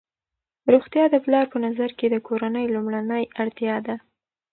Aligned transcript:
روغتیا 0.71 1.05
د 1.11 1.15
پلار 1.25 1.45
په 1.53 1.57
نظر 1.65 1.89
کې 1.97 2.07
د 2.09 2.15
کورنۍ 2.27 2.65
لومړنۍ 2.75 3.23
اړتیا 3.41 3.75
ده. 3.87 3.95